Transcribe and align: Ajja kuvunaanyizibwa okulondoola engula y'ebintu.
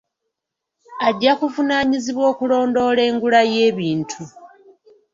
Ajja 1.07 1.31
kuvunaanyizibwa 1.39 2.25
okulondoola 2.31 3.01
engula 3.09 3.41
y'ebintu. 3.53 4.21